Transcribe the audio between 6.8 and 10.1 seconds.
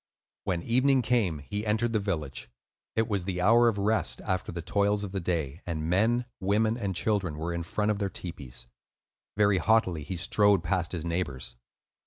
children were in front of their tepees. Very haughtily